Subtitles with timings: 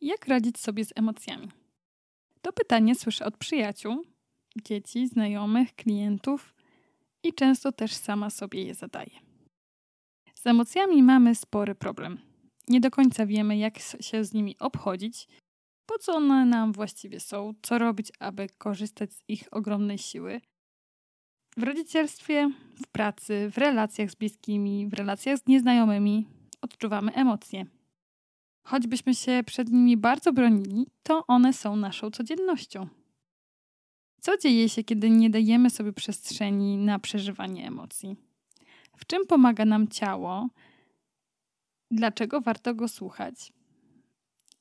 [0.00, 1.48] Jak radzić sobie z emocjami?
[2.42, 4.04] To pytanie słyszę od przyjaciół,
[4.64, 6.54] dzieci, znajomych, klientów
[7.22, 9.20] i często też sama sobie je zadaję.
[10.34, 12.18] Z emocjami mamy spory problem.
[12.68, 15.28] Nie do końca wiemy, jak się z nimi obchodzić,
[15.86, 20.40] po co one nam właściwie są, co robić, aby korzystać z ich ogromnej siły.
[21.56, 22.50] W rodzicielstwie,
[22.84, 26.26] w pracy, w relacjach z bliskimi, w relacjach z nieznajomymi
[26.60, 27.66] odczuwamy emocje.
[28.66, 32.88] Choćbyśmy się przed nimi bardzo bronili, to one są naszą codziennością.
[34.20, 38.16] Co dzieje się, kiedy nie dajemy sobie przestrzeni na przeżywanie emocji?
[38.96, 40.48] W czym pomaga nam ciało?
[41.90, 43.52] Dlaczego warto go słuchać?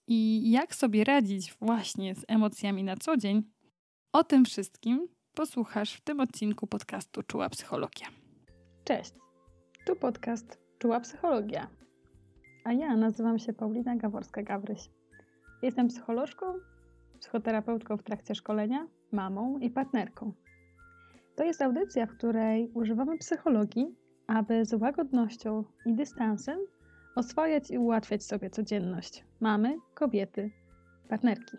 [0.07, 3.43] I jak sobie radzić właśnie z emocjami na co dzień?
[4.13, 8.07] O tym wszystkim posłuchasz w tym odcinku podcastu Czuła Psychologia.
[8.83, 9.11] Cześć,
[9.85, 11.84] tu podcast Czuła Psychologia
[12.65, 14.89] a ja nazywam się Paulina Gaworska-Gawryś.
[15.61, 16.45] Jestem psycholożką,
[17.19, 20.33] psychoterapeutką w trakcie szkolenia, mamą i partnerką.
[21.35, 23.95] To jest audycja, w której używamy psychologii,
[24.27, 26.59] aby z łagodnością i dystansem
[27.15, 30.51] oswajać i ułatwiać sobie codzienność mamy, kobiety,
[31.09, 31.57] partnerki.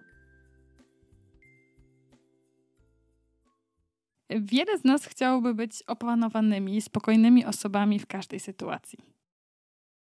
[4.31, 9.16] Wiele z nas chciałoby być opanowanymi, spokojnymi osobami w każdej sytuacji.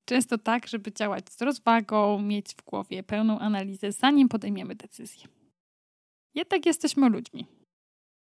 [0.08, 5.28] Często tak, żeby działać z rozwagą, mieć w głowie pełną analizę, zanim podejmiemy decyzję.
[6.34, 7.46] Jednak jesteśmy ludźmi.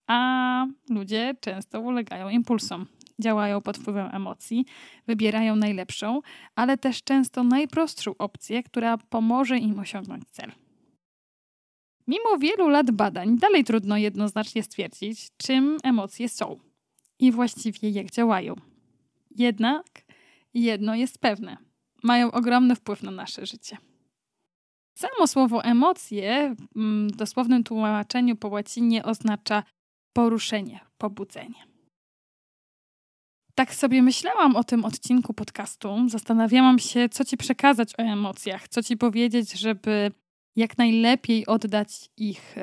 [0.06, 2.86] A ludzie często ulegają impulsom,
[3.20, 4.64] działają pod wpływem emocji,
[5.06, 6.20] wybierają najlepszą,
[6.54, 10.52] ale też często najprostszą opcję, która pomoże im osiągnąć cel.
[12.06, 16.58] Mimo wielu lat badań, dalej trudno jednoznacznie stwierdzić, czym emocje są
[17.18, 18.54] i właściwie jak działają.
[19.30, 20.03] Jednak
[20.54, 21.56] jedno jest pewne:
[22.02, 23.76] mają ogromny wpływ na nasze życie.
[24.94, 29.62] Samo słowo emocje mm, w dosłownym tłumaczeniu po łacinie oznacza
[30.12, 31.66] poruszenie, pobudzenie.
[33.54, 36.08] Tak sobie myślałam o tym odcinku podcastu.
[36.08, 40.12] Zastanawiałam się, co ci przekazać o emocjach, co ci powiedzieć, żeby
[40.56, 42.56] jak najlepiej oddać ich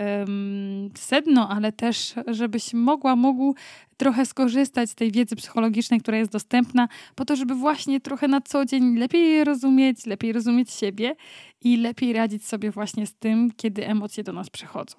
[0.96, 3.56] sedno, ale też, żebyś mogła, mógł
[3.98, 8.42] trochę skorzystać z tej wiedzy psychologicznej, która jest dostępna, po to, żeby właśnie trochę na
[8.42, 11.16] co dzień lepiej je rozumieć, lepiej rozumieć siebie
[11.62, 14.98] i lepiej radzić sobie właśnie z tym, kiedy emocje do nas przychodzą.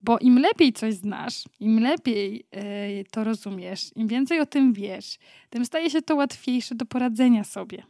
[0.00, 5.18] Bo im lepiej coś znasz, im lepiej yy, to rozumiesz, im więcej o tym wiesz,
[5.50, 7.82] tym staje się to łatwiejsze do poradzenia sobie.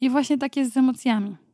[0.00, 1.47] I właśnie tak jest z emocjami.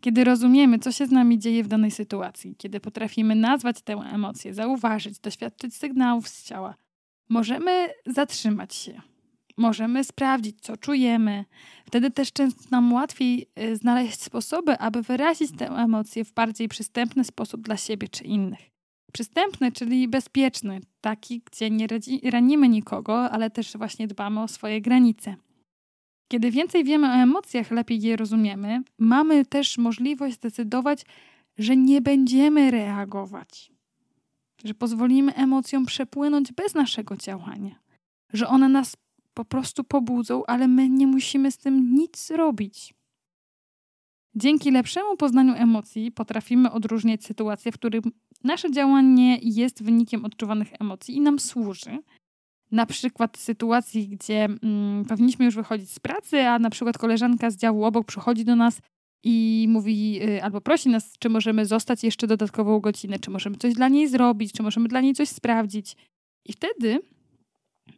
[0.00, 4.54] Kiedy rozumiemy, co się z nami dzieje w danej sytuacji, kiedy potrafimy nazwać tę emocję,
[4.54, 6.74] zauważyć, doświadczyć sygnałów z ciała,
[7.28, 9.00] możemy zatrzymać się.
[9.56, 11.44] Możemy sprawdzić, co czujemy.
[11.86, 17.24] Wtedy też często nam łatwiej y, znaleźć sposoby, aby wyrazić tę emocję w bardziej przystępny
[17.24, 18.70] sposób dla siebie czy innych.
[19.12, 21.86] Przystępny, czyli bezpieczny, taki, gdzie nie
[22.30, 25.36] ranimy nikogo, ale też właśnie dbamy o swoje granice.
[26.32, 31.04] Kiedy więcej wiemy o emocjach, lepiej je rozumiemy, mamy też możliwość zdecydować,
[31.58, 33.72] że nie będziemy reagować,
[34.64, 37.80] że pozwolimy emocjom przepłynąć bez naszego działania,
[38.32, 38.96] że one nas
[39.34, 42.94] po prostu pobudzą, ale my nie musimy z tym nic robić.
[44.34, 48.04] Dzięki lepszemu poznaniu emocji potrafimy odróżniać sytuacje, w których
[48.44, 51.98] nasze działanie jest wynikiem odczuwanych emocji i nam służy,
[52.72, 57.56] na przykład sytuacji, gdzie mm, powinniśmy już wychodzić z pracy, a na przykład koleżanka z
[57.56, 58.80] działu obok przychodzi do nas
[59.24, 63.74] i mówi y, albo prosi nas, czy możemy zostać jeszcze dodatkową godzinę, czy możemy coś
[63.74, 65.96] dla niej zrobić, czy możemy dla niej coś sprawdzić.
[66.46, 67.00] I wtedy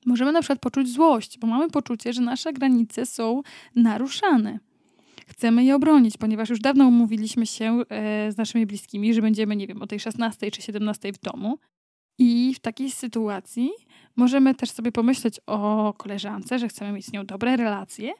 [0.07, 3.43] możemy na przykład poczuć złość, bo mamy poczucie, że nasze granice są
[3.77, 4.59] naruszane.
[5.27, 9.67] Chcemy je obronić, ponieważ już dawno umówiliśmy się e, z naszymi bliskimi, że będziemy, nie
[9.67, 11.59] wiem, o tej 16 czy 17 w domu.
[12.19, 13.71] I w takiej sytuacji
[14.17, 18.13] możemy też sobie pomyśleć o koleżance, że chcemy mieć z nią dobre relacje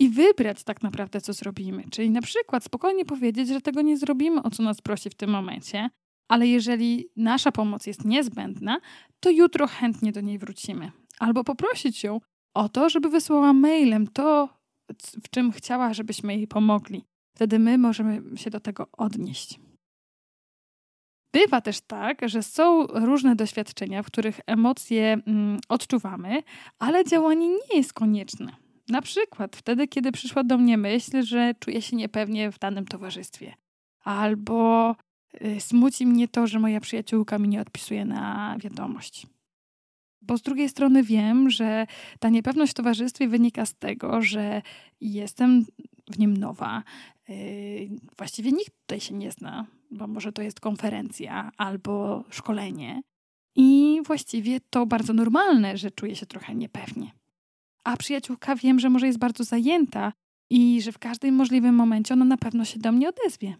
[0.00, 1.84] i wybrać tak naprawdę, co zrobimy.
[1.90, 5.30] Czyli na przykład spokojnie powiedzieć, że tego nie zrobimy, o co nas prosi w tym
[5.30, 5.90] momencie,
[6.28, 8.80] ale jeżeli nasza pomoc jest niezbędna,
[9.20, 10.92] to jutro chętnie do niej wrócimy.
[11.18, 12.20] Albo poprosić ją
[12.54, 14.48] o to, żeby wysłała mailem to,
[15.24, 17.04] w czym chciała, żebyśmy jej pomogli.
[17.36, 19.60] Wtedy my możemy się do tego odnieść.
[21.32, 26.42] Bywa też tak, że są różne doświadczenia, w których emocje mm, odczuwamy,
[26.78, 28.56] ale działanie nie jest konieczne.
[28.88, 33.54] Na przykład wtedy, kiedy przyszła do mnie myśl, że czuję się niepewnie w danym towarzystwie,
[34.04, 34.94] albo
[35.44, 39.26] y, smuci mnie to, że moja przyjaciółka mi nie odpisuje na wiadomość.
[40.22, 41.86] Bo z drugiej strony wiem, że
[42.18, 44.62] ta niepewność w towarzystwie wynika z tego, że
[45.00, 45.64] jestem
[46.10, 46.82] w nim nowa.
[47.28, 47.36] Yy,
[48.18, 53.02] właściwie nikt tutaj się nie zna, bo może to jest konferencja albo szkolenie.
[53.56, 57.12] I właściwie to bardzo normalne, że czuję się trochę niepewnie.
[57.84, 60.12] A przyjaciółka wiem, że może jest bardzo zajęta
[60.50, 63.56] i że w każdym możliwym momencie ona na pewno się do mnie odezwie.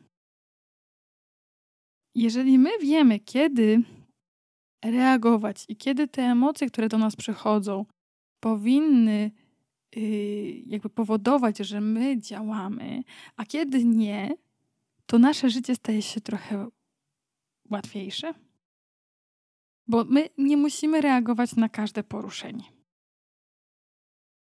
[2.14, 3.82] Jeżeli my wiemy, kiedy
[4.84, 7.86] reagować i kiedy te emocje, które do nas przychodzą,
[8.40, 9.30] powinny
[9.96, 13.02] yy, jakby powodować, że my działamy,
[13.36, 14.36] a kiedy nie,
[15.06, 16.68] to nasze życie staje się trochę
[17.70, 18.34] łatwiejsze.
[19.86, 22.64] Bo my nie musimy reagować na każde poruszenie.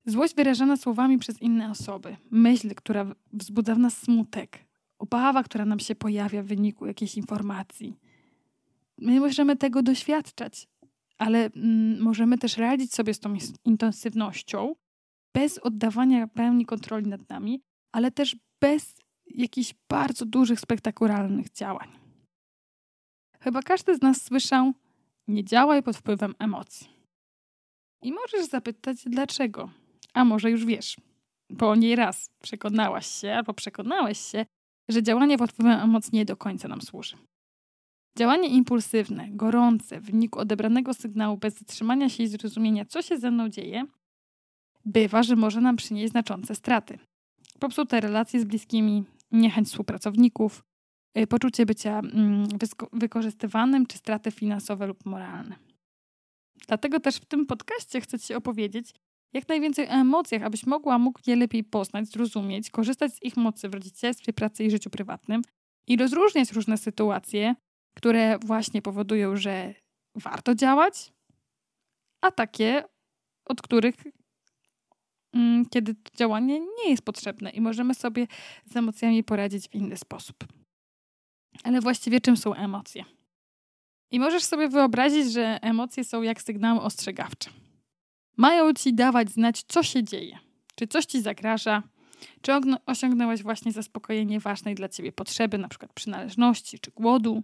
[0.06, 4.66] Złość wyrażana słowami przez inne osoby, myśl, która wzbudza w nas smutek,
[4.98, 7.98] obawa, która nam się pojawia w wyniku jakiejś informacji.
[9.00, 10.68] My możemy tego doświadczać,
[11.18, 14.74] ale mm, możemy też radzić sobie z tą intensywnością
[15.34, 17.62] bez oddawania pełni kontroli nad nami,
[17.92, 21.88] ale też bez jakichś bardzo dużych, spektakularnych działań.
[23.40, 24.72] Chyba każdy z nas słyszał:
[25.28, 26.88] Nie działaj pod wpływem emocji.
[28.02, 29.70] I możesz zapytać, dlaczego?
[30.14, 30.96] A może już wiesz,
[31.50, 34.46] bo nie raz przekonałaś się albo przekonałeś się,
[34.88, 37.16] że działanie pod wpływem emocji nie do końca nam służy.
[38.16, 43.30] Działanie impulsywne, gorące, w wyniku odebranego sygnału bez zatrzymania się i zrozumienia, co się ze
[43.30, 43.84] mną dzieje,
[44.84, 46.98] bywa, że może nam przynieść znaczące straty.
[47.58, 50.64] Popsute relacje z bliskimi, niechęć współpracowników,
[51.18, 52.48] y, poczucie bycia mm,
[52.92, 55.56] wykorzystywanym czy straty finansowe lub moralne.
[56.68, 58.94] Dlatego też w tym podcaście chcę Ci opowiedzieć
[59.32, 63.68] jak najwięcej o emocjach, abyś mogła, mógł je lepiej poznać, zrozumieć, korzystać z ich mocy
[63.68, 65.42] w rodzicielstwie, pracy i życiu prywatnym
[65.86, 67.54] i rozróżniać różne sytuacje,
[68.00, 69.74] które właśnie powodują, że
[70.14, 71.12] warto działać,
[72.20, 72.84] a takie,
[73.44, 73.94] od których
[75.34, 78.26] mm, kiedy to działanie nie jest potrzebne i możemy sobie
[78.64, 80.36] z emocjami poradzić w inny sposób.
[81.64, 83.04] Ale właściwie czym są emocje?
[84.10, 87.50] I możesz sobie wyobrazić, że emocje są jak sygnały ostrzegawcze.
[88.36, 90.38] Mają ci dawać znać, co się dzieje.
[90.74, 91.82] Czy coś ci zagraża,
[92.42, 92.52] czy
[92.86, 97.42] osiągnęłaś właśnie zaspokojenie ważnej dla ciebie potrzeby, na przykład przynależności czy głodu.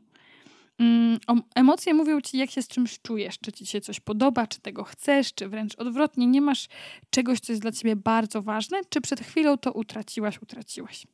[0.78, 1.18] Mm,
[1.54, 4.84] emocje mówią ci, jak się z czymś czujesz, czy ci się coś podoba, czy tego
[4.84, 6.68] chcesz, czy wręcz odwrotnie, nie masz
[7.10, 11.06] czegoś, co jest dla ciebie bardzo ważne, czy przed chwilą to utraciłaś, utraciłeś.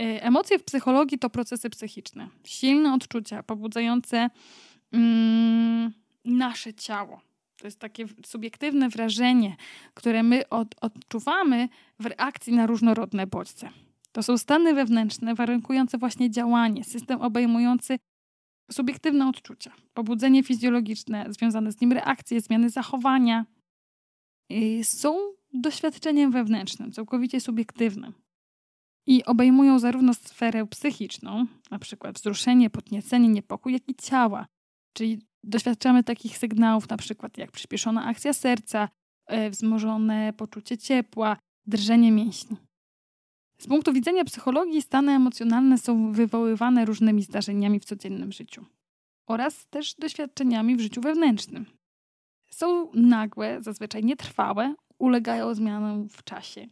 [0.00, 4.30] Y, emocje w psychologii to procesy psychiczne, silne odczucia pobudzające
[4.92, 5.92] mm,
[6.24, 7.20] nasze ciało.
[7.56, 9.56] To jest takie subiektywne wrażenie,
[9.94, 11.68] które my od, odczuwamy
[11.98, 13.70] w reakcji na różnorodne bodźce.
[14.12, 17.98] To są stany wewnętrzne warunkujące właśnie działanie, system obejmujący
[18.70, 23.46] subiektywne odczucia, pobudzenie fizjologiczne, związane z nim reakcje, zmiany zachowania,
[24.82, 25.18] są
[25.52, 28.12] doświadczeniem wewnętrznym, całkowicie subiektywnym.
[29.06, 34.46] I obejmują zarówno sferę psychiczną, na przykład wzruszenie, podniecenie, niepokój, jak i ciała,
[34.92, 38.88] czyli doświadczamy takich sygnałów, na przykład jak przyspieszona akcja serca,
[39.26, 41.36] e, wzmożone poczucie ciepła,
[41.66, 42.56] drżenie mięśni.
[43.62, 48.66] Z punktu widzenia psychologii stany emocjonalne są wywoływane różnymi zdarzeniami w codziennym życiu
[49.26, 51.66] oraz też doświadczeniami w życiu wewnętrznym.
[52.50, 56.68] Są nagłe, zazwyczaj nietrwałe, ulegają zmianom w czasie.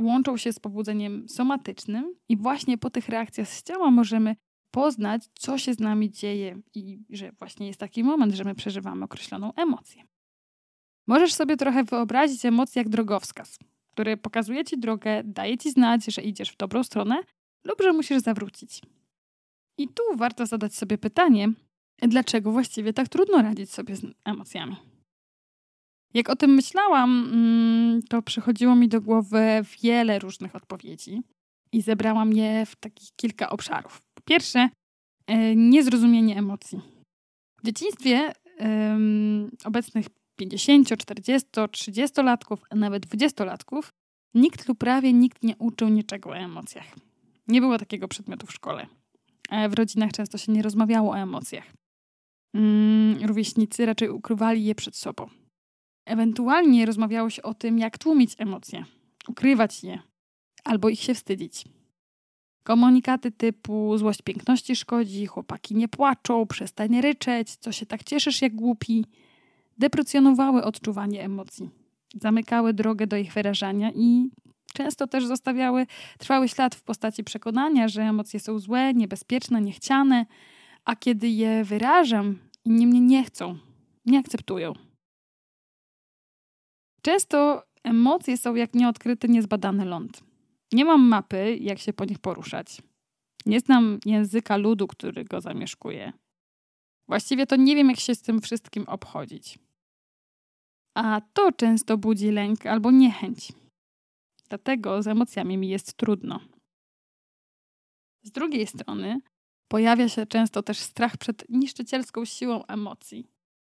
[0.00, 4.36] Łączą się z pobudzeniem somatycznym i właśnie po tych reakcjach z ciała możemy
[4.70, 9.04] poznać, co się z nami dzieje i że właśnie jest taki moment, że my przeżywamy
[9.04, 10.04] określoną emocję.
[11.06, 13.58] Możesz sobie trochę wyobrazić emocję jak drogowskaz
[13.92, 17.22] który pokazuje ci drogę, daje ci znać, że idziesz w dobrą stronę
[17.64, 18.80] lub że musisz zawrócić.
[19.78, 21.52] I tu warto zadać sobie pytanie,
[22.02, 24.76] dlaczego właściwie tak trudno radzić sobie z emocjami.
[26.14, 31.22] Jak o tym myślałam, mm, to przychodziło mi do głowy wiele różnych odpowiedzi
[31.72, 34.00] i zebrałam je w takich kilka obszarów.
[34.14, 34.68] Po pierwsze,
[35.26, 36.80] e, niezrozumienie emocji.
[37.58, 38.32] W dzieciństwie
[39.64, 40.06] obecnych
[40.42, 43.92] 50, 40, 30-latków, a nawet 20-latków,
[44.34, 46.86] nikt lub prawie nikt nie uczył niczego o emocjach.
[47.48, 48.86] Nie było takiego przedmiotu w szkole.
[49.68, 51.72] W rodzinach często się nie rozmawiało o emocjach.
[52.54, 55.28] Mm, rówieśnicy raczej ukrywali je przed sobą.
[56.06, 58.84] Ewentualnie rozmawiało się o tym, jak tłumić emocje,
[59.28, 59.98] ukrywać je
[60.64, 61.64] albo ich się wstydzić.
[62.64, 68.54] Komunikaty typu złość piękności szkodzi, chłopaki nie płaczą, przestań ryczeć, co się tak cieszysz jak
[68.54, 69.04] głupi,
[69.78, 71.70] deprecjonowały odczuwanie emocji,
[72.20, 74.30] zamykały drogę do ich wyrażania i
[74.74, 75.86] często też zostawiały
[76.18, 80.26] trwały ślad w postaci przekonania, że emocje są złe, niebezpieczne, niechciane,
[80.84, 83.58] a kiedy je wyrażam, inni mnie nie chcą
[84.06, 84.72] nie akceptują.
[87.02, 90.22] Często emocje są jak nieodkryty, niezbadany ląd.
[90.72, 92.82] Nie mam mapy, jak się po nich poruszać.
[93.46, 96.12] Nie znam języka ludu, który go zamieszkuje.
[97.08, 99.58] Właściwie to nie wiem, jak się z tym wszystkim obchodzić.
[100.94, 103.52] A to często budzi lęk albo niechęć.
[104.48, 106.40] Dlatego z emocjami mi jest trudno.
[108.22, 109.20] Z drugiej strony
[109.68, 113.26] pojawia się często też strach przed niszczycielską siłą emocji,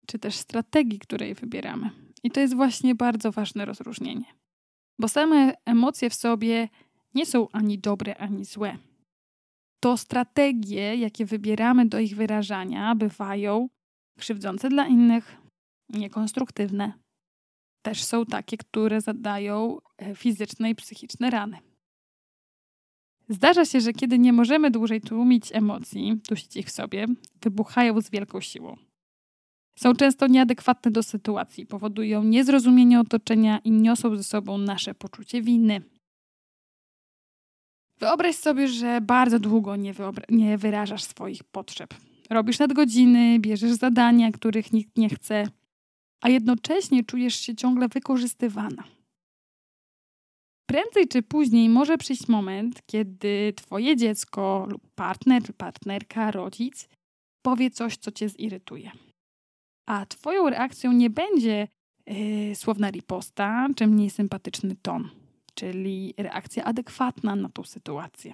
[0.08, 1.90] czy też strategii, której wybieramy.
[2.24, 4.26] I to jest właśnie bardzo ważne rozróżnienie.
[5.00, 6.70] Bo same emocje w sobie
[7.16, 8.78] nie są ani dobre, ani złe.
[9.80, 13.70] To strategie, jakie wybieramy do ich wyrażania, bywają
[14.20, 15.38] krzywdzące dla innych,
[15.90, 16.94] niekonstruktywne.
[17.82, 21.58] Też są takie, które zadają e, fizyczne i psychiczne rany.
[23.30, 27.06] Zdarza się, że kiedy nie możemy dłużej tłumić emocji, dusić ich w sobie,
[27.42, 28.78] wybuchają z wielką siłą.
[29.80, 35.82] Są często nieadekwatne do sytuacji, powodują niezrozumienie otoczenia i niosą ze sobą nasze poczucie winy.
[38.00, 39.94] Wyobraź sobie, że bardzo długo nie,
[40.30, 41.94] nie wyrażasz swoich potrzeb.
[42.30, 45.48] Robisz nadgodziny, bierzesz zadania, których nikt nie chce,
[46.22, 48.84] a jednocześnie czujesz się ciągle wykorzystywana.
[50.70, 56.90] Prędzej czy później może przyjść moment, kiedy twoje dziecko lub partner, partnerka, rodzic
[57.42, 58.92] powie coś, co cię zirytuje.
[59.86, 61.68] A twoją reakcją nie będzie
[62.06, 65.10] yy, słowna riposta czy mniej sympatyczny ton,
[65.58, 68.34] czyli reakcja adekwatna na tą sytuację.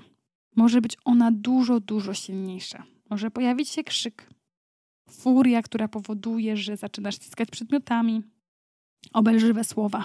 [0.56, 2.84] Może być ona dużo, dużo silniejsza.
[3.10, 4.30] Może pojawić się krzyk,
[5.10, 8.24] furia, która powoduje, że zaczynasz ściskać przedmiotami,
[9.14, 10.04] obelżywe słowa.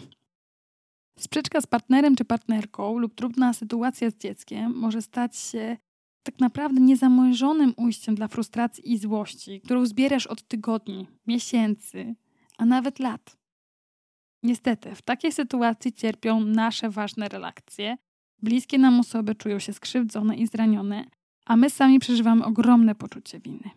[1.19, 5.77] Sprzeczka z partnerem czy partnerką lub trudna sytuacja z dzieckiem może stać się
[6.23, 12.15] tak naprawdę niezamierzonym ujściem dla frustracji i złości, którą zbierasz od tygodni, miesięcy,
[12.59, 13.38] a nawet lat.
[14.43, 17.97] Niestety, w takiej sytuacji cierpią nasze ważne relacje,
[18.43, 21.05] bliskie nam osoby czują się skrzywdzone i zranione,
[21.47, 23.71] a my sami przeżywamy ogromne poczucie winy.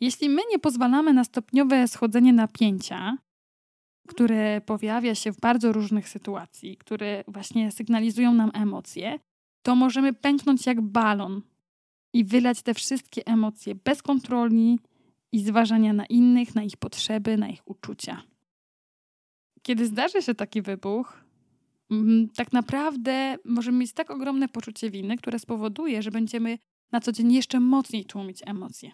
[0.00, 3.18] Jeśli my nie pozwalamy na stopniowe schodzenie napięcia,
[4.08, 9.18] które pojawia się w bardzo różnych sytuacji, które właśnie sygnalizują nam emocje,
[9.62, 11.42] to możemy pęknąć jak balon
[12.12, 14.78] i wylać te wszystkie emocje bez kontroli
[15.32, 18.22] i zważania na innych, na ich potrzeby, na ich uczucia.
[19.68, 21.24] Kiedy zdarzy się taki wybuch,
[21.90, 26.58] mm, tak naprawdę możemy mieć tak ogromne poczucie winy, które spowoduje, że będziemy
[26.92, 28.90] na co dzień jeszcze mocniej tłumić emocje.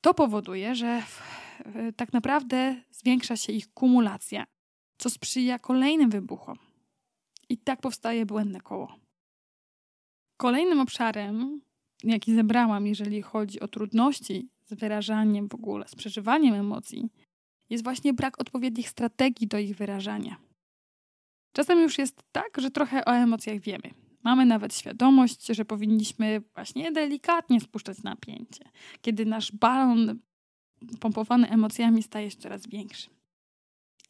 [0.00, 1.02] To powoduje, że
[1.96, 4.46] tak naprawdę zwiększa się ich kumulacja,
[4.98, 6.58] co sprzyja kolejnym wybuchom.
[7.48, 8.96] I tak powstaje błędne koło.
[10.36, 11.60] Kolejnym obszarem,
[12.04, 17.10] jaki zebrałam, jeżeli chodzi o trudności z wyrażaniem w ogóle, z przeżywaniem emocji,
[17.70, 20.36] jest właśnie brak odpowiednich strategii do ich wyrażania.
[21.52, 23.90] Czasem już jest tak, że trochę o emocjach wiemy.
[24.24, 28.64] Mamy nawet świadomość, że powinniśmy właśnie delikatnie spuszczać napięcie,
[29.00, 30.18] kiedy nasz balon
[31.00, 33.10] pompowany emocjami staje się coraz większy.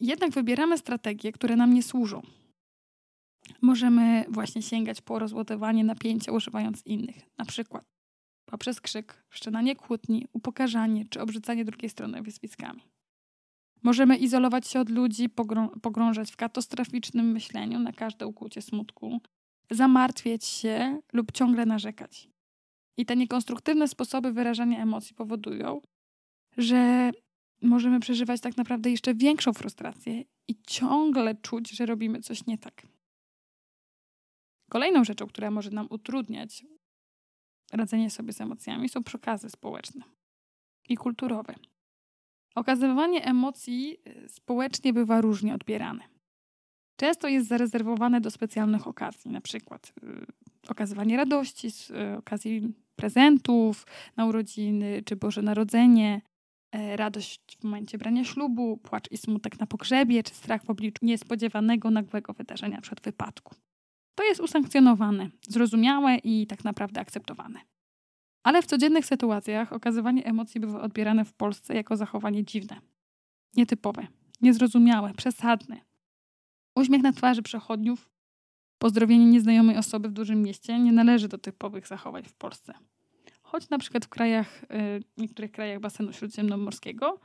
[0.00, 2.22] Jednak wybieramy strategie, które nam nie służą.
[3.62, 7.84] Możemy właśnie sięgać po rozładowanie napięcia używając innych, na przykład
[8.50, 12.82] poprzez krzyk, wszczynanie kłótni, upokarzanie czy obrzucanie drugiej strony wyzwiskami.
[13.82, 15.28] Możemy izolować się od ludzi,
[15.82, 19.20] pogrążać w katastroficznym myśleniu na każde ukłucie smutku,
[19.70, 22.28] zamartwiać się lub ciągle narzekać.
[22.96, 25.80] I te niekonstruktywne sposoby wyrażania emocji powodują,
[26.56, 27.10] że
[27.62, 32.86] możemy przeżywać tak naprawdę jeszcze większą frustrację i ciągle czuć, że robimy coś nie tak.
[34.70, 36.64] Kolejną rzeczą, która może nam utrudniać
[37.72, 40.04] radzenie sobie z emocjami, są przekazy społeczne
[40.88, 41.54] i kulturowe.
[42.54, 46.04] Okazywanie emocji y, społecznie bywa różnie odbierane.
[46.96, 50.26] Często jest zarezerwowane do specjalnych okazji, na przykład y,
[50.68, 56.22] okazywanie radości z y, okazji prezentów na urodziny czy Boże Narodzenie,
[56.96, 61.90] radość w momencie brania ślubu, płacz i smutek na pogrzebie, czy strach w obliczu niespodziewanego,
[61.90, 63.54] nagłego wydarzenia, przed wypadku.
[64.14, 67.60] To jest usankcjonowane, zrozumiałe i tak naprawdę akceptowane.
[68.42, 72.80] Ale w codziennych sytuacjach okazywanie emocji bywa odbierane w Polsce jako zachowanie dziwne,
[73.56, 74.06] nietypowe,
[74.40, 75.80] niezrozumiałe, przesadne.
[76.76, 78.10] Uśmiech na twarzy przechodniów,
[78.78, 82.74] pozdrowienie nieznajomej osoby w dużym mieście nie należy do typowych zachowań w Polsce.
[83.42, 84.66] Choć na przykład w krajach, y,
[85.16, 87.20] niektórych krajach basenu śródziemnomorskiego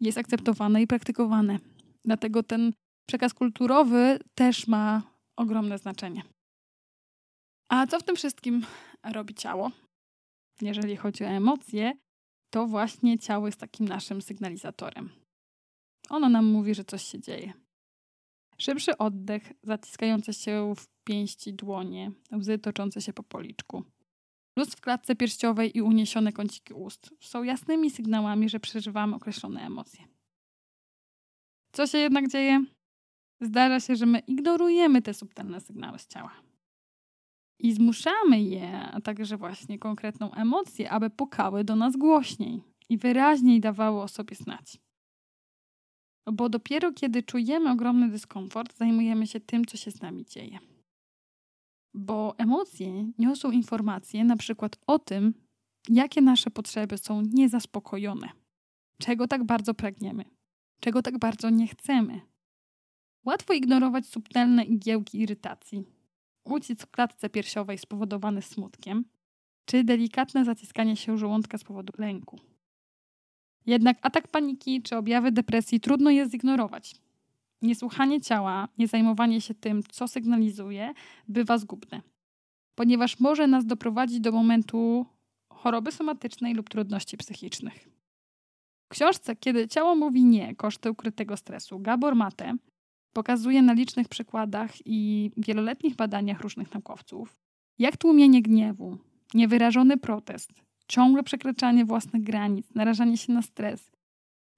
[0.00, 1.58] jest akceptowane i praktykowane.
[2.04, 2.72] Dlatego ten
[3.06, 5.02] przekaz kulturowy też ma
[5.36, 6.22] ogromne znaczenie.
[7.68, 8.66] A co w tym wszystkim
[9.04, 9.70] robi ciało?
[10.60, 11.92] Jeżeli chodzi o emocje,
[12.50, 15.10] to właśnie ciało jest takim naszym sygnalizatorem.
[16.10, 17.52] Ono nam mówi, że coś się dzieje.
[18.58, 23.84] Szybszy oddech, zaciskające się w pięści dłonie, łzy toczące się po policzku.
[24.56, 30.04] Luz w klatce pierściowej i uniesione kąciki ust są jasnymi sygnałami, że przeżywamy określone emocje.
[31.72, 32.64] Co się jednak dzieje?
[33.40, 36.51] Zdarza się, że my ignorujemy te subtelne sygnały z ciała.
[37.62, 43.60] I zmuszamy je, a także właśnie konkretną emocję, aby pukały do nas głośniej i wyraźniej
[43.60, 44.78] dawały o sobie znać.
[46.32, 50.58] Bo dopiero kiedy czujemy ogromny dyskomfort, zajmujemy się tym, co się z nami dzieje.
[51.94, 55.34] Bo emocje niosą informacje na przykład o tym,
[55.88, 58.28] jakie nasze potrzeby są niezaspokojone,
[58.98, 60.24] czego tak bardzo pragniemy,
[60.80, 62.20] czego tak bardzo nie chcemy.
[63.24, 65.84] Łatwo ignorować subtelne igiełki irytacji,
[66.44, 69.04] ucisk w klatce piersiowej spowodowany smutkiem,
[69.64, 72.38] czy delikatne zaciskanie się żołądka z powodu lęku.
[73.66, 76.94] Jednak atak paniki czy objawy depresji trudno je zignorować.
[77.62, 80.94] Niesłuchanie ciała, nie zajmowanie się tym, co sygnalizuje,
[81.28, 82.00] bywa zgubne,
[82.74, 85.06] ponieważ może nas doprowadzić do momentu
[85.48, 87.88] choroby somatycznej lub trudności psychicznych.
[88.86, 92.56] W książce Kiedy ciało mówi nie, koszty ukrytego stresu, Gabor Mate
[93.12, 97.40] pokazuje na licznych przykładach i wieloletnich badaniach różnych naukowców,
[97.78, 98.98] jak tłumienie gniewu,
[99.34, 100.52] niewyrażony protest,
[100.88, 103.92] ciągłe przekraczanie własnych granic, narażanie się na stres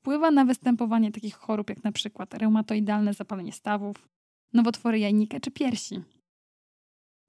[0.04, 4.08] wpływa na występowanie takich chorób jak na przykład reumatoidalne zapalenie stawów,
[4.52, 6.00] nowotwory jajnika czy piersi.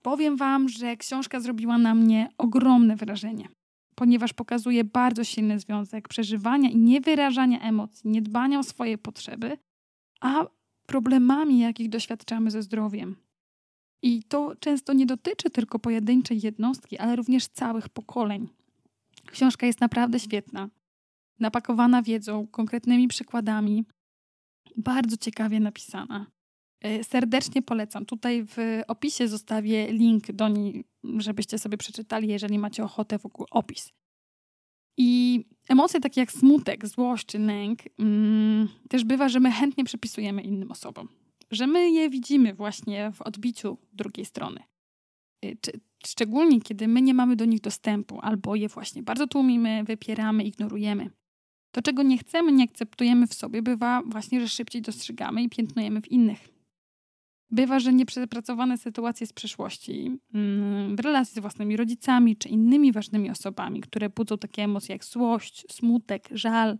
[0.01, 3.47] Powiem Wam, że książka zrobiła na mnie ogromne wrażenie,
[3.95, 9.57] ponieważ pokazuje bardzo silny związek przeżywania i niewyrażania emocji, niedbania o swoje potrzeby,
[10.21, 10.45] a
[10.85, 13.15] problemami, jakich doświadczamy ze zdrowiem.
[14.01, 18.47] I to często nie dotyczy tylko pojedynczej jednostki, ale również całych pokoleń.
[19.31, 20.69] Książka jest naprawdę świetna,
[21.39, 23.85] napakowana wiedzą, konkretnymi przykładami,
[24.77, 26.25] bardzo ciekawie napisana.
[26.81, 28.05] E, serdecznie polecam.
[28.05, 30.85] Tutaj w opisie zostawię link do niej,
[31.17, 33.91] żebyście sobie przeczytali, jeżeli macie ochotę w ogóle opis.
[34.97, 40.41] I emocje takie jak smutek, złość czy lęk, mm, też bywa, że my chętnie przypisujemy
[40.41, 41.07] innym osobom.
[41.51, 44.63] Że my je widzimy właśnie w odbiciu drugiej strony.
[45.45, 45.57] Y,
[46.07, 51.09] szczególnie kiedy my nie mamy do nich dostępu, albo je właśnie bardzo tłumimy, wypieramy, ignorujemy.
[51.71, 56.01] To, czego nie chcemy, nie akceptujemy w sobie, bywa właśnie, że szybciej dostrzegamy i piętnujemy
[56.01, 56.54] w innych.
[57.51, 63.31] Bywa, że nieprzepracowane sytuacje z przeszłości, mm, w relacji z własnymi rodzicami czy innymi ważnymi
[63.31, 66.77] osobami, które budzą takie emocje jak złość, smutek, żal,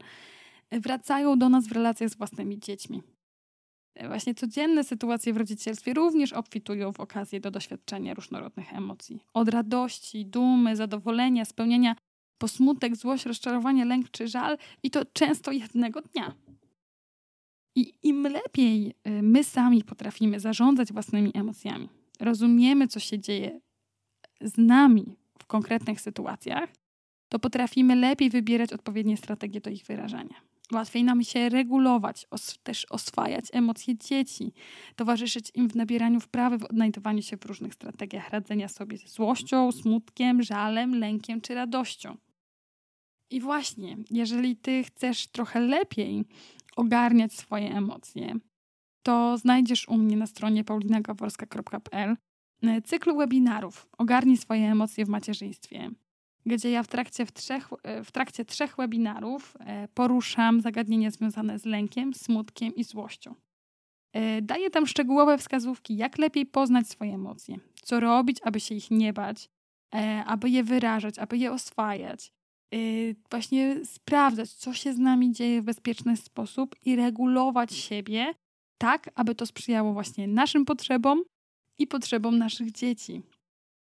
[0.72, 3.02] wracają do nas w relacjach z własnymi dziećmi.
[4.08, 9.20] Właśnie codzienne sytuacje w rodzicielstwie również obfitują w okazję do doświadczenia różnorodnych emocji.
[9.34, 11.96] Od radości, dumy, zadowolenia, spełnienia
[12.38, 16.36] po smutek, złość, rozczarowanie, lęk czy żal i to często jednego dnia.
[17.76, 23.60] I im lepiej y, my sami potrafimy zarządzać własnymi emocjami, rozumiemy, co się dzieje
[24.42, 26.70] z nami w konkretnych sytuacjach,
[27.30, 30.36] to potrafimy lepiej wybierać odpowiednie strategie do ich wyrażania.
[30.72, 34.54] Łatwiej nam się regulować, os też oswajać emocje dzieci,
[34.96, 39.72] towarzyszyć im w nabieraniu wprawy, w odnajdywaniu się w różnych strategiach radzenia sobie ze złością,
[39.72, 42.18] smutkiem, żalem, lękiem czy radością.
[43.30, 46.26] I właśnie, jeżeli ty chcesz trochę lepiej
[46.76, 48.36] ogarniać swoje emocje,
[49.04, 52.18] to znajdziesz u mnie na stronie paulinagaworska.pl
[52.64, 55.90] e, cykl webinarów Ogarnij swoje emocje w macierzyństwie,
[56.46, 61.60] gdzie ja w trakcie, w, trzech, e, w trakcie trzech webinarów e, poruszam zagadnienia związane
[61.60, 63.36] z lękiem, smutkiem i złością.
[64.42, 69.14] Daję tam szczegółowe wskazówki, jak lepiej poznać swoje emocje, co robić, aby się ich nie
[69.14, 69.50] bać,
[70.26, 72.32] aby je wyrażać, aby je oswajać,
[73.32, 78.34] właśnie sprawdzać, co się z nami dzieje w bezpieczny sposób i regulować siebie
[78.78, 81.24] tak, aby to sprzyjało właśnie naszym potrzebom
[81.78, 83.22] i potrzebom naszych dzieci.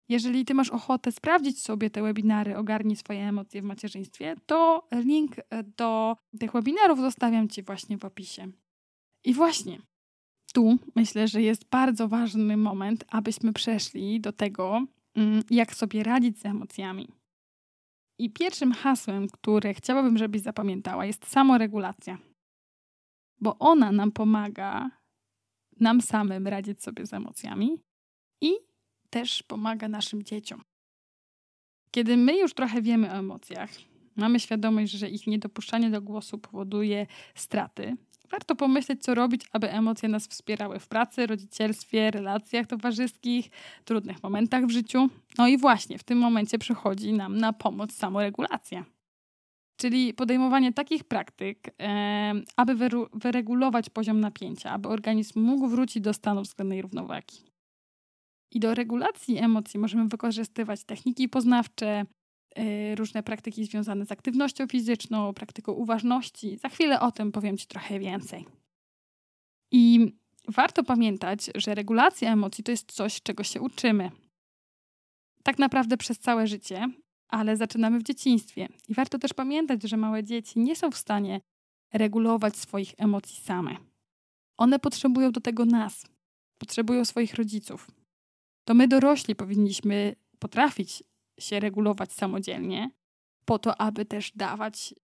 [0.10, 5.36] Jeżeli ty masz ochotę sprawdzić sobie te webinary, ogarnij swoje emocje w macierzyństwie, to link
[5.78, 8.52] do tych webinarów zostawiam ci właśnie w opisie.
[9.24, 9.82] I właśnie
[10.54, 16.39] tu myślę, że jest bardzo ważny moment, abyśmy przeszli do tego, mm, jak sobie radzić
[16.39, 17.18] z emocjami.
[18.19, 22.17] I pierwszym hasłem, które chciałabym, żebyś zapamiętała, jest samoregulacja.
[23.41, 24.89] Bo ona nam pomaga
[25.79, 27.82] nam samym radzić sobie z emocjami
[28.41, 28.51] i
[29.10, 30.62] też pomaga naszym dzieciom.
[31.91, 33.69] Kiedy my już trochę wiemy o emocjach,
[34.15, 37.97] mamy świadomość, że ich niedopuszczanie do głosu powoduje straty,
[38.32, 43.50] warto pomyśleć, co robić, aby emocje nas wspierały w pracy, rodzicielstwie, relacjach towarzyskich,
[43.86, 45.10] trudnych momentach w życiu.
[45.38, 48.86] No i właśnie w tym momencie przychodzi nam na pomoc samoregulacja.
[49.78, 52.76] Czyli podejmowanie takich praktyk, e, aby
[53.13, 57.50] wyregulować poziom napięcia, aby organizm mógł wrócić do stanu względnej równowagi.
[58.52, 62.06] I do regulacji emocji możemy wykorzystywać techniki poznawcze,
[62.96, 66.58] różne praktyki związane z aktywnością fizyczną, praktyką uważności.
[66.58, 68.46] Za chwilę o tym powiem Ci trochę więcej.
[69.72, 70.14] I
[70.48, 74.12] warto pamiętać, że regulacja emocji to jest coś, czego się uczymy.
[75.44, 76.90] Tak naprawdę przez całe życie,
[77.28, 78.68] ale zaczynamy w dzieciństwie.
[78.90, 81.42] I warto też pamiętać, że małe dzieci nie są w stanie
[81.94, 83.78] regulować swoich emocji same.
[84.58, 86.06] One potrzebują do tego nas,
[86.58, 87.92] potrzebują swoich rodziców.
[88.68, 91.04] To my dorośli powinniśmy potrafić
[91.39, 92.91] się regulować samodzielnie,
[93.45, 94.95] po to, aby też dawać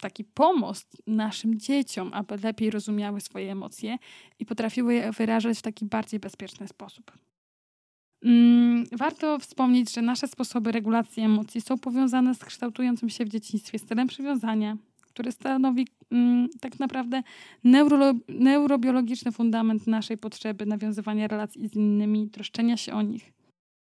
[0.00, 3.98] taki pomost naszym dzieciom, aby lepiej rozumiały swoje emocje
[4.38, 7.12] i potrafiły je wyrażać w taki bardziej bezpieczny sposób.
[8.24, 13.78] Mm, warto wspomnieć, że nasze sposoby regulacji emocji są powiązane z kształtującym się w dzieciństwie
[13.78, 17.22] stylem przywiązania, który stanowi mm, tak naprawdę
[17.64, 23.32] neuro, neurobiologiczny fundament naszej potrzeby nawiązywania relacji z innymi, troszczenia się o nich.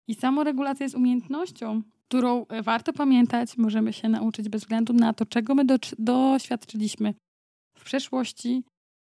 [0.09, 5.25] I samoregulacja jest umiejętnością, którą e, warto pamiętać, możemy się nauczyć bez względu na to,
[5.25, 7.13] czego my do, doświadczyliśmy
[7.77, 8.63] w przeszłości,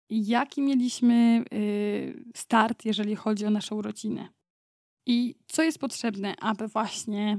[0.09, 4.29] jaki mieliśmy y, start, jeżeli chodzi o naszą rodzinę.
[5.07, 7.37] I co jest potrzebne, aby właśnie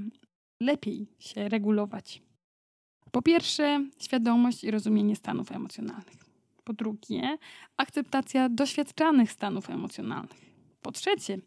[0.62, 2.23] lepiej się regulować?
[3.12, 6.25] Po pierwsze, świadomość i rozumienie stanów emocjonalnych.
[6.64, 7.38] Po drugie,
[7.77, 10.51] akceptacja doświadczanych stanów emocjonalnych.
[10.83, 11.38] Po trzecie,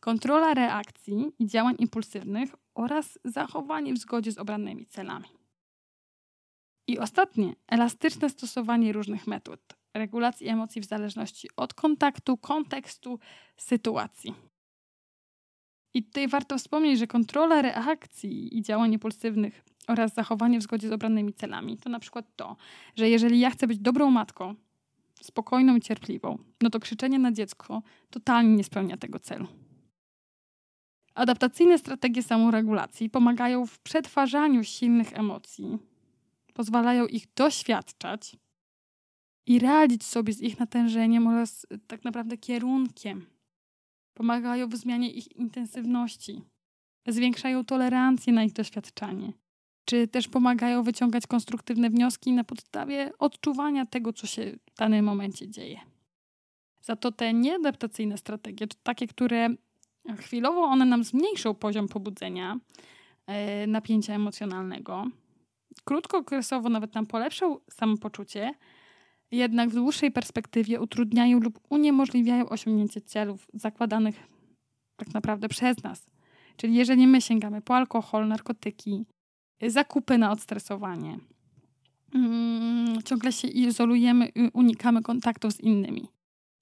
[0.00, 5.28] kontrola reakcji i działań impulsywnych oraz zachowanie w zgodzie z obranymi celami.
[6.88, 9.60] I ostatnie, elastyczne stosowanie różnych metod
[9.94, 13.18] regulacji emocji w zależności od kontaktu, kontekstu,
[13.56, 14.34] sytuacji.
[15.94, 20.92] I tutaj warto wspomnieć, że kontrola reakcji i działań impulsywnych oraz zachowanie w zgodzie z
[20.92, 22.56] obranymi celami to na przykład to,
[22.96, 24.54] że jeżeli ja chcę być dobrą matką,
[25.20, 29.46] spokojną i cierpliwą, no to krzyczenie na dziecko totalnie nie spełnia tego celu.
[31.16, 35.78] Adaptacyjne strategie samoregulacji pomagają w przetwarzaniu silnych emocji,
[36.54, 38.36] pozwalają ich doświadczać
[39.46, 43.26] i radzić sobie z ich natężeniem oraz tak naprawdę kierunkiem
[44.14, 46.42] pomagają w zmianie ich intensywności,
[47.06, 49.32] zwiększają tolerancję na ich doświadczanie,
[49.84, 55.48] czy też pomagają wyciągać konstruktywne wnioski na podstawie odczuwania tego, co się w danym momencie
[55.48, 55.80] dzieje.
[56.80, 59.48] Za to te nieadaptacyjne strategie, to takie, które
[60.18, 62.58] chwilowo one nam zmniejszą poziom pobudzenia,
[63.26, 65.06] e, napięcia emocjonalnego,
[65.84, 68.54] krótkookresowo nawet nam polepszą samopoczucie,
[69.30, 74.16] jednak w dłuższej perspektywie utrudniają lub uniemożliwiają osiągnięcie celów zakładanych
[74.96, 76.06] tak naprawdę przez nas.
[76.56, 79.06] Czyli jeżeli my sięgamy po alkohol, narkotyki,
[79.66, 81.18] zakupy na odstresowanie,
[82.14, 86.08] mm, ciągle się izolujemy i unikamy kontaktów z innymi.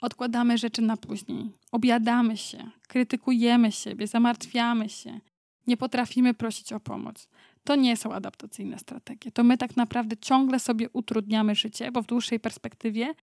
[0.05, 5.21] Odkładamy rzeczy na później, obiadamy się, krytykujemy siebie, zamartwiamy się,
[5.67, 7.29] nie potrafimy prosić o pomoc
[7.65, 9.33] to nie są adaptacyjne strategie.
[9.33, 13.15] To my tak naprawdę ciągle sobie utrudniamy życie, bo w dłuższej perspektywie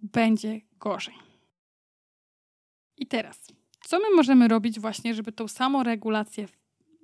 [0.00, 1.14] będzie gorzej.
[2.96, 3.46] I teraz,
[3.80, 6.48] co my możemy robić właśnie, żeby tą samoregulację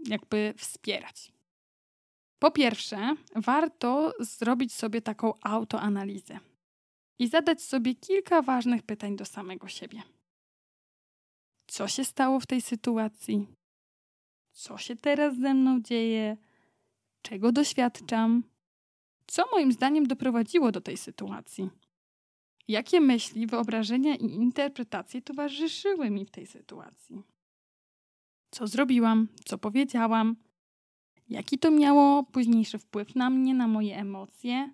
[0.07, 1.33] jakby wspierać?
[2.39, 6.39] Po pierwsze, warto zrobić sobie taką autoanalizę
[7.23, 10.03] i zadać sobie kilka ważnych pytań do samego siebie.
[11.67, 13.47] Co się stało w tej sytuacji?
[14.53, 16.37] co się teraz ze mną dzieje,
[17.23, 18.43] czego doświadczam,
[19.27, 21.71] co moim zdaniem doprowadziło do tej sytuacji.
[22.69, 27.23] Jakie myśli, wyobrażenia i interpretacje towarzyszyły mi w tej sytuacji?
[28.51, 30.37] Co zrobiłam, co powiedziałam,
[31.29, 34.73] jaki to miało późniejszy wpływ na mnie, na moje emocje,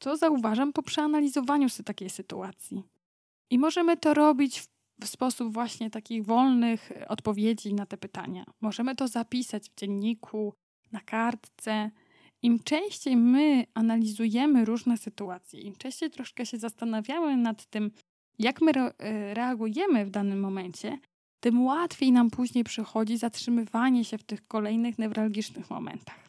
[0.00, 2.82] co zauważam po przeanalizowaniu sobie takiej sytuacji.
[3.50, 4.68] I możemy to robić w
[5.00, 8.44] w sposób właśnie takich wolnych odpowiedzi na te pytania.
[8.60, 10.54] Możemy to zapisać w dzienniku,
[10.92, 11.90] na kartce.
[12.42, 17.90] Im częściej my analizujemy różne sytuacje, im częściej troszkę się zastanawiamy nad tym,
[18.38, 20.98] jak my e, reagujemy w danym momencie,
[21.40, 26.25] tym łatwiej nam później przychodzi zatrzymywanie się w tych kolejnych newralgicznych momentach.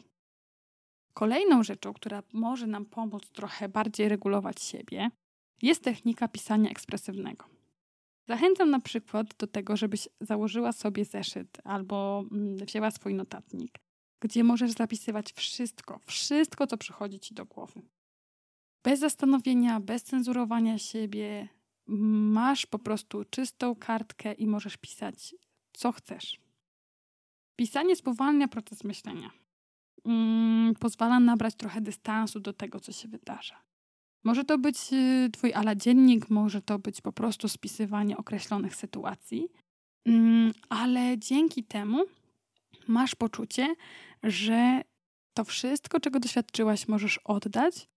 [1.18, 5.10] Kolejną rzeczą, która może nam pomóc trochę bardziej regulować siebie,
[5.62, 7.44] jest technika pisania ekspresywnego.
[8.28, 13.78] Zachęcam na przykład do tego, żebyś założyła sobie zeszyt albo mm, wzięła swój notatnik,
[14.20, 17.82] gdzie możesz zapisywać wszystko, wszystko, co przychodzi ci do głowy.
[18.84, 21.48] Bez zastanowienia, bez cenzurowania siebie,
[22.32, 25.34] masz po prostu czystą kartkę i możesz pisać,
[25.72, 26.40] co chcesz.
[27.56, 29.30] Pisanie spowalnia proces myślenia.
[30.08, 33.62] Mm, pozwala nabrać trochę dystansu do tego, co się wydarza.
[34.24, 39.48] Może to być y, twój ala dziennik, może to być po prostu spisywanie określonych sytuacji,
[40.06, 42.04] mm, ale dzięki temu
[42.88, 43.74] masz poczucie,
[44.22, 44.82] że
[45.34, 47.88] to wszystko, czego doświadczyłaś, możesz oddać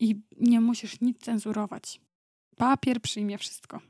[0.00, 2.00] i nie musisz nic cenzurować.
[2.56, 3.80] Papier przyjmie wszystko.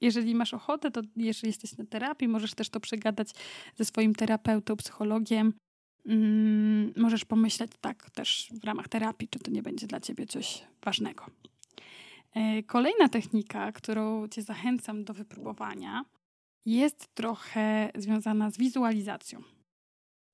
[0.00, 3.30] Jeżeli masz ochotę, to jeżeli jesteś na terapii, możesz też to przegadać
[3.76, 5.54] ze swoim terapeutą, psychologiem.
[6.06, 10.64] Mm, możesz pomyśleć tak też w ramach terapii, czy to nie będzie dla ciebie coś
[10.84, 11.26] ważnego.
[12.34, 16.04] E, kolejna technika, którą cię zachęcam do wypróbowania,
[16.66, 19.42] jest trochę związana z wizualizacją.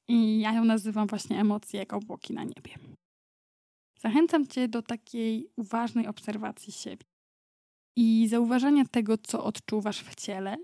[0.08, 2.74] I ja ją nazywam właśnie emocje jak obłoki na niebie.
[4.00, 7.04] Zachęcam cię do takiej uważnej obserwacji siebie
[7.96, 10.56] i zauważania tego, co odczuwasz w ciele,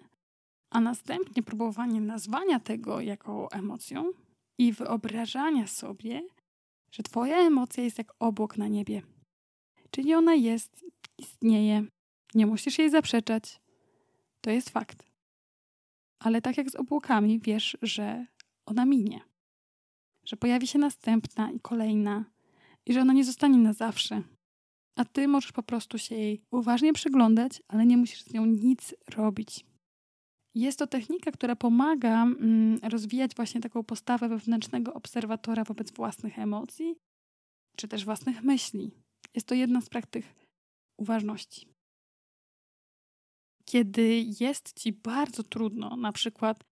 [0.71, 4.13] a następnie próbowanie nazwania tego jako emocją
[4.59, 6.23] i wyobrażania sobie,
[6.93, 9.03] że Twoja emocja jest jak obłok na niebie.
[9.91, 10.85] Czyli ona jest,
[11.19, 11.85] istnieje,
[12.35, 13.61] nie musisz jej zaprzeczać.
[14.41, 15.07] To jest fakt.
[16.19, 18.27] Ale tak jak z obłokami, wiesz, że
[18.67, 19.21] ona minie.
[20.25, 22.25] Że pojawi się następna i kolejna,
[22.87, 24.23] i że ona nie zostanie na zawsze.
[24.97, 28.95] A ty możesz po prostu się jej uważnie przyglądać, ale nie musisz z nią nic
[29.09, 29.65] robić.
[30.57, 36.97] Jest to technika, która pomaga mm, rozwijać właśnie taką postawę wewnętrznego obserwatora wobec własnych emocji,
[37.77, 38.91] czy też własnych myśli.
[39.35, 40.25] Jest to jedna z praktyk
[40.97, 41.69] uważności.
[43.65, 46.65] Kiedy jest ci bardzo trudno, na przykład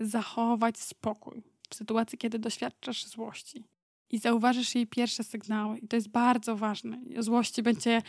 [0.00, 3.64] zachować spokój w sytuacji, kiedy doświadczasz złości
[4.10, 7.02] i zauważysz jej pierwsze sygnały, i to jest bardzo ważne.
[7.18, 8.02] Złości będzie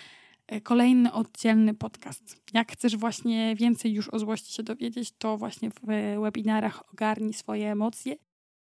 [0.60, 2.42] kolejny oddzielny podcast.
[2.54, 5.80] Jak chcesz właśnie więcej już o złości się dowiedzieć, to właśnie w
[6.22, 8.16] webinarach Ogarnij swoje emocje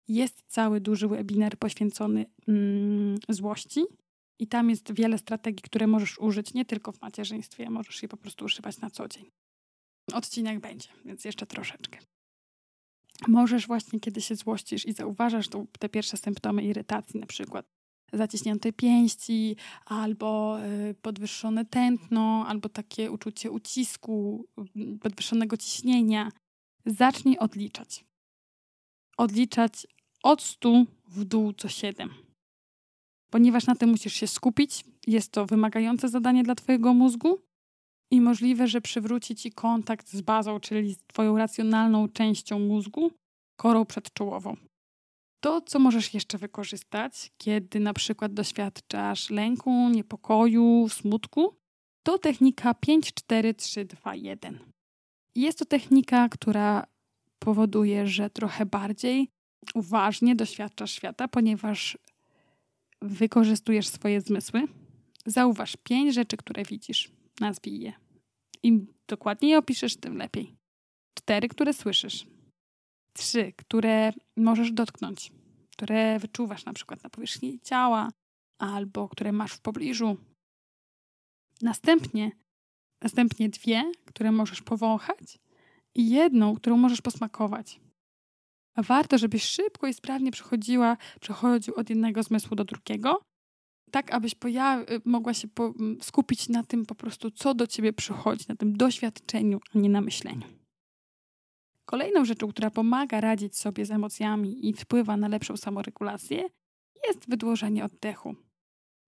[0.07, 3.81] jest cały duży webinar poświęcony mm, złości.
[4.39, 8.17] I tam jest wiele strategii, które możesz użyć nie tylko w macierzyństwie, możesz je po
[8.17, 9.25] prostu używać na co dzień.
[10.13, 11.99] Odcinek będzie, więc jeszcze troszeczkę.
[13.27, 15.45] Możesz właśnie, kiedy się złościsz i zauważasz
[15.79, 17.65] te pierwsze symptomy irytacji, na przykład
[18.13, 24.45] zaciśnięte pięści, albo y, podwyższone tętno, albo takie uczucie ucisku,
[24.75, 26.31] mm, podwyższonego ciśnienia.
[26.85, 28.05] Zacznij odliczać.
[29.17, 29.87] Odliczać
[30.23, 32.09] od 100 w dół co 7.
[33.29, 37.41] Ponieważ na tym musisz się skupić, jest to wymagające zadanie dla Twojego mózgu
[38.11, 43.11] i możliwe, że przywróci Ci kontakt z bazą, czyli z Twoją racjonalną częścią mózgu,
[43.55, 44.57] korą przedczołową.
[45.41, 51.55] To, co możesz jeszcze wykorzystać, kiedy na przykład doświadczasz lęku, niepokoju, smutku,
[52.03, 54.59] to technika 5, 4, 3, 2, 1.
[55.35, 56.87] Jest to technika, która
[57.39, 59.29] powoduje, że trochę bardziej
[59.75, 61.97] uważnie doświadczasz świata, ponieważ
[63.01, 64.67] wykorzystujesz swoje zmysły.
[65.25, 67.11] Zauważ pięć rzeczy, które widzisz.
[67.39, 67.93] Nazwij je.
[68.63, 70.55] Im dokładniej opiszesz, tym lepiej.
[71.13, 72.25] Cztery, które słyszysz.
[73.13, 75.31] Trzy, które możesz dotknąć,
[75.71, 78.09] które wyczuwasz na przykład na powierzchni ciała
[78.57, 80.17] albo które masz w pobliżu.
[81.61, 82.31] Następnie,
[83.01, 85.39] następnie dwie, które możesz powąchać
[85.95, 87.79] i jedną, którą możesz posmakować.
[88.77, 93.21] Warto, żebyś szybko i sprawnie przechodziła, przechodził od jednego zmysłu do drugiego,
[93.91, 94.35] tak abyś
[95.05, 95.47] mogła się
[96.01, 100.01] skupić na tym po prostu, co do ciebie przychodzi, na tym doświadczeniu, a nie na
[100.01, 100.60] myśleniu.
[101.85, 106.49] Kolejną rzeczą, która pomaga radzić sobie z emocjami i wpływa na lepszą samoregulację,
[107.07, 108.35] jest wydłożenie oddechu.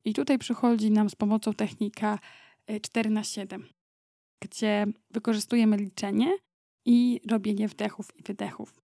[0.06, 2.20] I tutaj przychodzi nam z pomocą technika
[2.82, 3.68] 4 na 7
[4.44, 6.38] gdzie wykorzystujemy liczenie
[6.86, 8.82] i robienie wdechów i wydechów.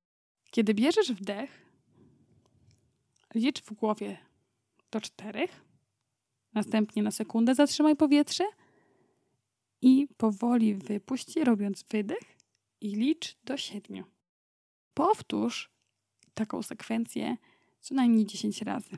[0.51, 1.65] Kiedy bierzesz wdech,
[3.35, 4.17] licz w głowie
[4.91, 5.65] do czterech,
[6.53, 8.43] następnie na sekundę zatrzymaj powietrze
[9.81, 12.38] i powoli wypuść, robiąc wydech
[12.81, 14.03] i licz do siedmiu.
[14.93, 15.71] Powtórz
[16.33, 17.37] taką sekwencję
[17.79, 18.97] co najmniej 10 razy.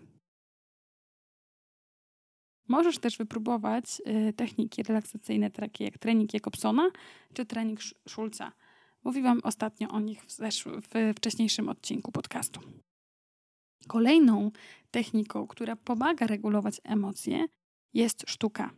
[2.67, 6.91] Możesz też wypróbować y, techniki relaksacyjne, takie jak trening Jacobsona
[7.33, 8.51] czy trening Schulza.
[9.03, 10.27] Mówiłam ostatnio o nich w,
[10.65, 12.59] w wcześniejszym odcinku podcastu.
[13.87, 14.51] Kolejną
[14.91, 17.45] techniką, która pomaga regulować emocje,
[17.93, 18.71] jest sztuka.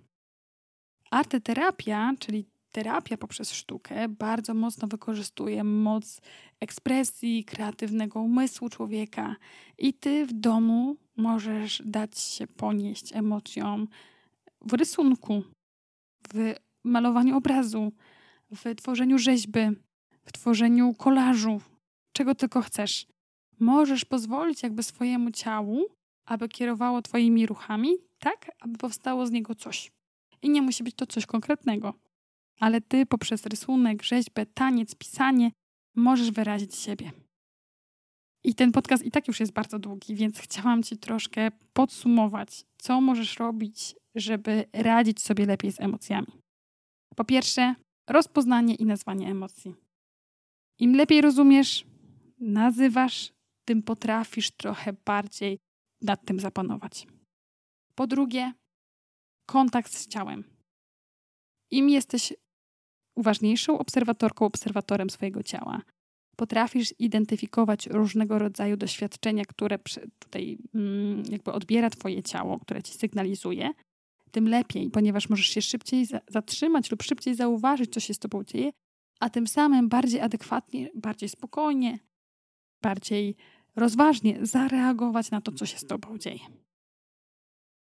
[1.12, 6.22] Arteterapia, czyli terapia poprzez sztukę bardzo mocno wykorzystuje moc
[6.60, 9.36] ekspresji, kreatywnego umysłu człowieka,
[9.78, 13.88] i ty w domu możesz dać się ponieść emocjom
[14.62, 15.44] w rysunku,
[16.34, 17.92] w malowaniu obrazu,
[18.52, 19.60] w tworzeniu rzeźby,
[20.26, 21.62] w tworzeniu kolażu,
[22.14, 23.08] czego tylko chcesz.
[23.60, 25.86] Możesz pozwolić jakby swojemu ciału
[26.26, 29.92] aby kierowało Twoimi ruchami, tak, aby powstało z niego coś.
[30.42, 31.94] I nie musi być to coś konkretnego,
[32.60, 35.52] ale Ty poprzez rysunek, rzeźbę, taniec, pisanie
[35.96, 37.12] możesz wyrazić siebie.
[38.44, 43.02] I ten podcast i tak już jest bardzo długi, więc chciałam Ci troszkę podsumować, co
[43.02, 46.28] możesz robić, żeby radzić sobie lepiej z emocjami.
[47.16, 47.76] Po pierwsze,
[48.10, 49.76] rozpoznanie i nazwanie emocji.
[50.80, 51.86] Im lepiej rozumiesz,
[52.40, 53.34] nazywasz,
[53.66, 55.60] tym potrafisz trochę bardziej
[56.02, 57.08] nad tym zapanować.
[57.96, 58.54] Po drugie,
[59.46, 60.44] kontakt z ciałem.
[61.72, 62.34] Im jesteś
[63.16, 65.82] uważniejszą obserwatorką, obserwatorem swojego ciała,
[66.36, 69.80] potrafisz identyfikować różnego rodzaju doświadczenia, które
[70.20, 73.70] tutaj mm, jakby odbiera Twoje ciało, które Ci sygnalizuje,
[74.32, 78.72] tym lepiej, ponieważ możesz się szybciej zatrzymać lub szybciej zauważyć, co się z Tobą dzieje,
[79.20, 82.00] a tym samym bardziej adekwatnie, bardziej spokojnie,
[82.82, 83.36] bardziej
[83.76, 86.40] rozważnie zareagować na to, co się z Tobą dzieje.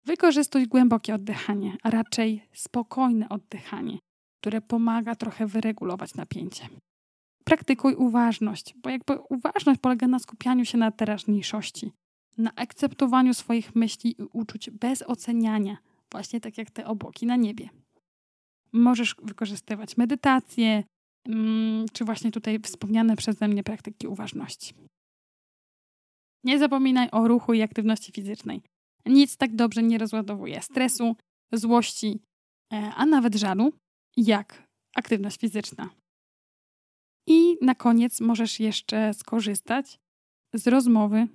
[0.05, 3.99] Wykorzystuj głębokie oddychanie, a raczej spokojne oddychanie,
[4.43, 6.69] które pomaga trochę wyregulować napięcie.
[7.45, 11.93] Praktykuj uważność, bo jakby uważność polega na skupianiu się na teraźniejszości,
[12.39, 15.77] na akceptowaniu swoich myśli i uczuć bez oceniania,
[16.13, 17.69] właśnie tak jak te obłoki na niebie.
[18.73, 20.85] Możesz wykorzystywać medytację,
[21.29, 24.75] mm, czy właśnie tutaj wspomniane przeze mnie praktyki uważności.
[26.45, 28.63] Nie zapominaj o ruchu i aktywności fizycznej.
[29.07, 31.17] Nic tak dobrze nie rozładowuje stresu,
[31.53, 32.21] złości,
[32.73, 33.73] e, a nawet żalu,
[34.17, 35.91] jak aktywność fizyczna.
[37.27, 39.99] I na koniec możesz jeszcze skorzystać
[40.55, 41.29] z rozmowy,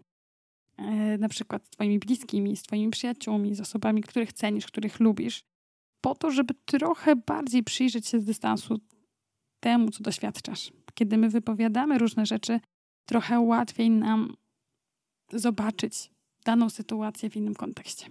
[0.78, 5.44] e, na przykład z Twoimi bliskimi, z Twoimi przyjaciółmi, z osobami, których cenisz, których lubisz,
[6.02, 8.80] po to, żeby trochę bardziej przyjrzeć się z dystansu
[9.60, 10.72] temu, co doświadczasz.
[10.94, 12.60] Kiedy my wypowiadamy różne rzeczy,
[13.06, 14.36] trochę łatwiej nam
[15.32, 16.12] zobaczyć
[16.46, 18.10] daną sytuację w innym kontekście.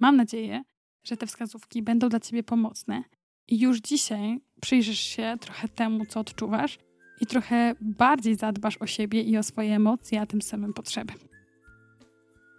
[0.00, 0.62] Mam nadzieję,
[1.04, 3.04] że te wskazówki będą dla Ciebie pomocne
[3.48, 6.78] i już dzisiaj przyjrzysz się trochę temu, co odczuwasz
[7.20, 11.12] i trochę bardziej zadbasz o siebie i o swoje emocje, a tym samym potrzeby.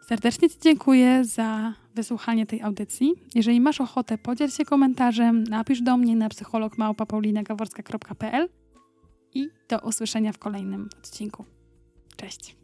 [0.07, 3.13] Serdecznie Ci dziękuję za wysłuchanie tej audycji.
[3.35, 8.49] Jeżeli masz ochotę, podziel się komentarzem, napisz do mnie na psychologmałpa.paulinagaworska.pl
[9.33, 11.45] i do usłyszenia w kolejnym odcinku.
[12.17, 12.60] Cześć!